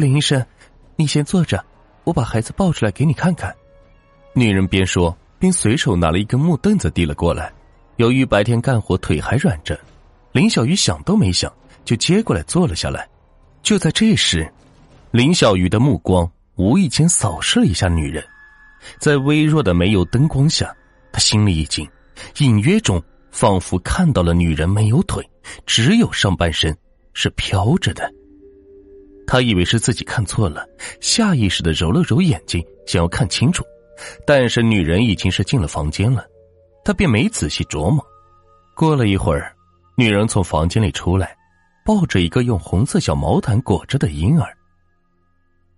[0.00, 0.42] 林医生，
[0.96, 1.62] 你先坐着，
[2.04, 3.54] 我把孩子抱出来给你看看。
[4.32, 7.52] 女人边说边随手拿了一根木凳子递了过来。
[7.96, 9.78] 由于白天干活腿还软着，
[10.32, 11.52] 林小鱼想都没想
[11.84, 13.06] 就接过来坐了下来。
[13.62, 14.50] 就在这时，
[15.10, 16.26] 林小鱼的目光
[16.56, 18.24] 无意间扫视了一下女人，
[18.98, 20.74] 在微弱的煤油灯光下，
[21.12, 21.86] 他心里一惊，
[22.38, 25.22] 隐约中仿佛看到了女人没有腿，
[25.66, 26.74] 只有上半身
[27.12, 28.10] 是飘着的。
[29.30, 30.66] 他以为是自己看错了，
[31.00, 33.64] 下意识的揉了揉眼睛，想要看清楚，
[34.26, 36.26] 但是女人已经是进了房间了，
[36.84, 38.04] 他便没仔细琢磨。
[38.74, 39.54] 过了一会儿，
[39.96, 41.36] 女人从房间里出来，
[41.84, 44.52] 抱着一个用红色小毛毯裹着的婴儿。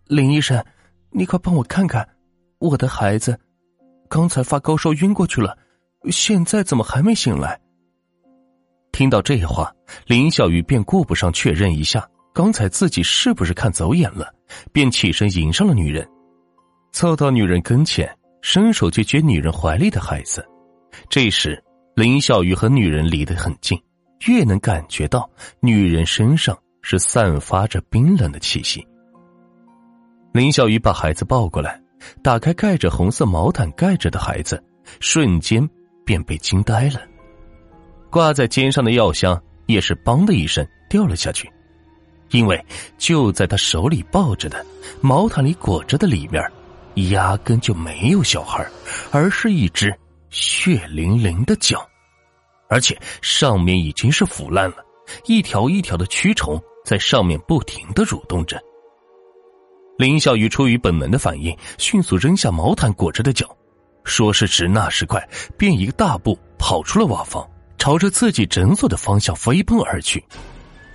[0.07, 0.65] 林医生，
[1.11, 2.09] 你快帮我看看，
[2.59, 3.39] 我的孩子
[4.09, 5.55] 刚才发高烧晕过去了，
[6.11, 7.61] 现在怎么还没醒来？
[8.93, 9.71] 听到这话，
[10.07, 12.09] 林小鱼便顾不上确认一下。
[12.35, 14.33] 刚才自己是不是看走眼了？
[14.73, 16.07] 便起身迎上了女人，
[16.93, 20.47] 凑到女人跟前，伸手去接女人怀里的孩子。
[21.11, 21.63] 这时，
[21.95, 23.79] 林小鱼和女人离得很近，
[24.27, 25.29] 越能感觉到
[25.61, 28.87] 女人身上是散发着冰冷的气息。
[30.33, 31.79] 林小鱼把孩子抱过来，
[32.23, 34.63] 打开盖着红色毛毯盖着的孩子，
[35.01, 35.69] 瞬间
[36.05, 37.01] 便被惊呆了。
[38.11, 41.51] 挂在肩上的药箱也是“梆”的一声掉了下去。
[42.33, 42.63] 因为
[42.99, 44.65] 就在他手里抱着的
[45.01, 46.43] 毛毯里裹着的里面，
[47.11, 48.67] 压根就没有小孩，
[49.11, 49.95] 而是一只
[50.31, 51.87] 血淋淋的脚，
[52.69, 54.77] 而且上面已经是腐烂了，
[55.27, 58.61] 一条一条的蛆虫在上面不停的蠕动着。
[59.99, 63.47] 林小鱼出于本能的反应，迅速扔下毛毯裹着的脚，
[64.05, 65.23] 说时迟那时快，
[65.59, 70.25] 便一个大步跑出了瓦房，朝着自己诊所的方向飞奔而去。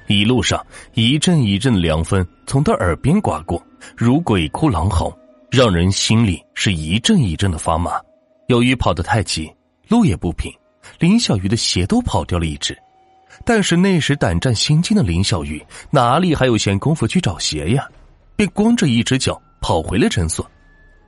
[0.08, 3.61] 一路上，一阵一阵的凉风从他耳边刮过，
[3.95, 5.16] 如鬼哭狼嚎，
[5.52, 7.91] 让人心里是一阵一阵的发麻。
[8.47, 9.52] 由于跑得太急，
[9.89, 10.52] 路也不平，
[10.99, 12.77] 林小鱼的鞋都跑掉了一只。
[13.45, 17.87] 但是那时胆战心惊的林小鱼哪里还有闲工夫去找鞋呀？
[18.36, 20.49] 便光着一只脚跑回了诊所。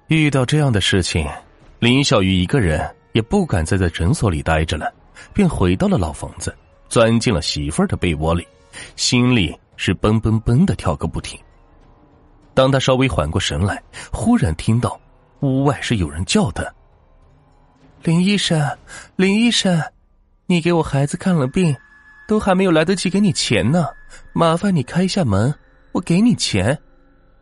[0.08, 1.26] 遇到这样的事情，
[1.80, 4.94] 林小鱼一个人也不敢再在诊所里待着了，
[5.34, 6.54] 便回到了老房子，
[6.90, 8.46] 钻进了媳妇儿的被窝里。
[8.96, 11.40] 心里是嘣嘣嘣的跳个不停。
[12.54, 13.82] 当他稍微缓过神来，
[14.12, 15.00] 忽然听到
[15.42, 16.64] 屋外是有人叫他
[18.04, 18.78] ：“林医生，
[19.16, 19.82] 林医生，
[20.46, 21.76] 你给我孩子看了病，
[22.28, 23.86] 都还没有来得及给你钱呢，
[24.34, 25.54] 麻烦你开一下门，
[25.94, 26.78] 我给你钱。”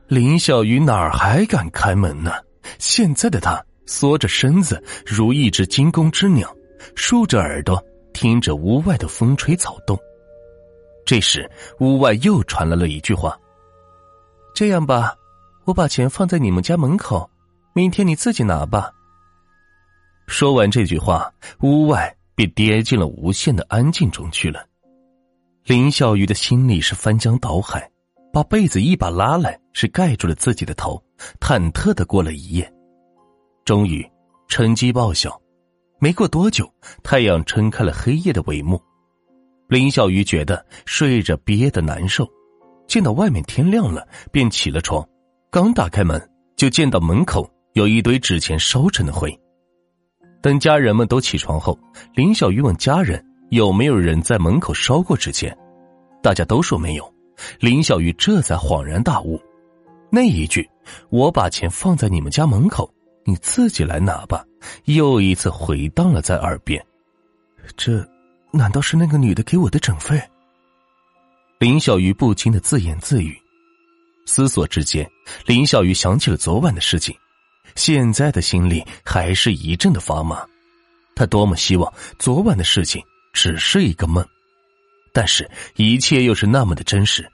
[0.08, 2.32] 林小鱼哪儿还敢开门呢？
[2.80, 6.54] 现在的他缩着身子，如一只惊弓之鸟，
[6.96, 7.84] 竖着耳朵
[8.14, 9.98] 听着屋外的风吹草动。
[11.08, 13.40] 这时，屋外又传来了一句话
[14.54, 15.16] ：“这样吧，
[15.64, 17.30] 我把钱放在你们家门口，
[17.74, 18.92] 明天你自己拿吧。”
[20.28, 24.68] 说完这句话，屋外便跌进了无限的安静中去了。
[25.64, 27.90] 林小鱼的心里是翻江倒海，
[28.34, 31.02] 把被子一把拉来，是盖住了自己的头，
[31.40, 32.70] 忐忑的过了一夜。
[33.64, 34.06] 终于，
[34.50, 35.42] 成绩报晓，
[36.02, 36.70] 没过多久，
[37.02, 38.78] 太阳撑开了黑夜的帷幕。
[39.68, 42.26] 林小鱼觉得睡着憋得难受，
[42.88, 45.06] 见到外面天亮了，便起了床。
[45.52, 46.22] 刚打开门，
[46.56, 49.38] 就见到门口有一堆纸钱烧成的灰。
[50.42, 51.78] 等家人们都起床后，
[52.16, 55.58] 林小鱼问家人有没有人在门口烧过纸钱，
[56.24, 57.14] 大家都说没有。
[57.60, 59.38] 林小鱼这才恍然大悟，
[60.10, 60.68] 那一句
[61.12, 62.90] “我把钱放在你们家门口，
[63.26, 64.46] 你自己来拿吧”，
[64.86, 66.82] 又一次回荡了在耳边。
[67.76, 68.08] 这。
[68.58, 70.22] 难道是那个女的给我的诊费？
[71.60, 73.40] 林小鱼不禁的自言自语。
[74.26, 75.10] 思索之间，
[75.46, 77.16] 林小鱼想起了昨晚的事情，
[77.76, 80.46] 现在的心里还是一阵的发麻。
[81.16, 83.02] 他多么希望昨晚的事情
[83.32, 84.28] 只是一个梦，
[85.14, 87.26] 但是一切又是那么的真实。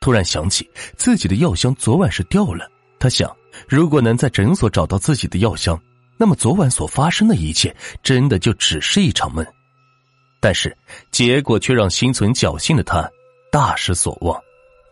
[0.00, 2.66] 突然想起自己的药箱昨晚是掉了，
[2.98, 3.30] 他想，
[3.68, 5.78] 如果能在诊所找到自己的药箱，
[6.16, 9.44] 那么昨晚所发生的一切真的就只是一场梦。
[10.40, 10.74] 但是
[11.10, 13.08] 结果却让心存侥幸的他
[13.52, 14.40] 大失所望，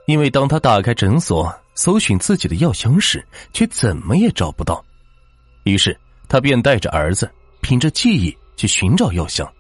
[0.06, 4.84] 因为当他打开诊所搜寻自己的药箱时，却怎么也找不到。
[5.64, 5.98] 于是
[6.28, 7.30] 他便带着儿子，
[7.62, 9.50] 凭着记忆去寻找药箱。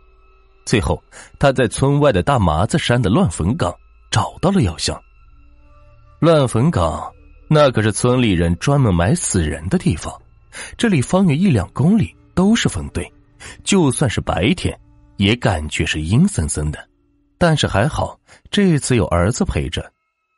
[0.66, 1.02] 最后，
[1.38, 3.74] 他在村外的大麻子山的乱坟岗
[4.10, 5.00] 找到了药箱。
[6.18, 7.10] 乱坟岗
[7.48, 10.12] 那可是村里人专门埋死人的地方，
[10.76, 13.10] 这里方圆一两公里都是坟堆，
[13.64, 14.78] 就算是白天。
[15.18, 16.88] 也感觉是阴森森的，
[17.36, 18.18] 但是还好，
[18.50, 19.92] 这次有儿子陪着，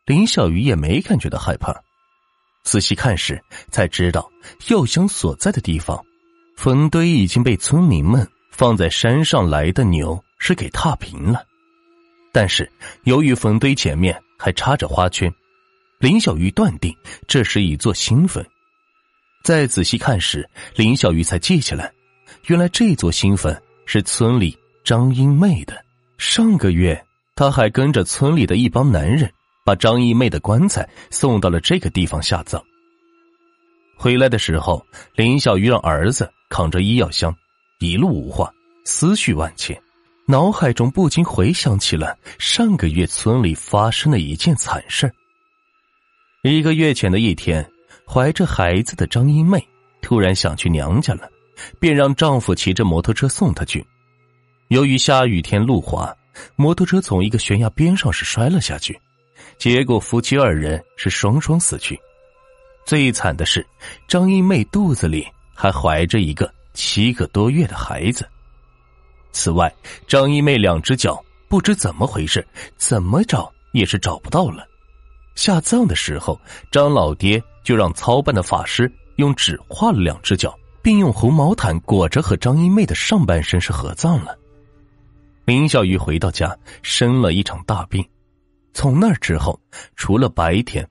[0.06, 1.72] 林小鱼也没感觉到害怕。
[2.64, 3.40] 仔细看时，
[3.70, 4.30] 才知道
[4.68, 6.02] 药箱所在的地方，
[6.56, 11.44] 坟堆已经被村民们放在山上来的牛是给踏平了。
[12.32, 12.70] 但是
[13.04, 15.32] 由于坟堆前面还插着花圈，
[15.98, 16.94] 林小鱼断定
[17.26, 18.44] 这是一座新坟。
[19.42, 21.92] 再仔细看时，林小鱼才记起来，
[22.46, 25.84] 原来这座新坟是村里张英妹的。
[26.18, 27.04] 上个月，
[27.34, 29.30] 他还跟着村里的一帮男人。
[29.62, 32.60] 把张英妹的棺材送到了这个地方下葬。
[33.96, 34.84] 回来的时候，
[35.14, 37.32] 林小鱼让儿子扛着医药箱，
[37.78, 38.50] 一路无话，
[38.84, 39.80] 思绪万千，
[40.26, 45.12] 脑海中不禁回想起了上个月村里发生的一件惨事
[46.42, 47.64] 一个月前的一天，
[48.08, 49.64] 怀着孩子的张英妹
[50.00, 51.28] 突然想去娘家了，
[51.78, 53.86] 便让丈夫骑着摩托车送她去。
[54.70, 56.16] 由于下雨天路滑，
[56.54, 58.96] 摩托车从一个悬崖边上是摔了下去。
[59.58, 61.98] 结果夫妻二人是双双死去，
[62.86, 63.66] 最惨的是
[64.06, 68.24] 张一妹肚子里还怀着一个七个多月的孩子。
[69.32, 69.74] 此外，
[70.06, 72.46] 张一妹两只脚不知怎么回事，
[72.76, 74.64] 怎么找也是找不到了。
[75.34, 76.40] 下葬的时候，
[76.70, 84.38] 张老爹就让操办的法师用纸画了两只脚，并用红毛毯裹着和张一妹的上半身是合葬了。
[85.44, 88.06] 林小鱼回到家，生了一场大病。
[88.72, 89.60] 从那之后，
[89.96, 90.88] 除了白天，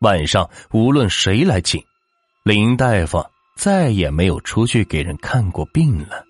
[0.00, 1.82] 晚上无论谁来请，
[2.44, 3.24] 林大夫
[3.56, 6.27] 再也没有出去给人看过病了。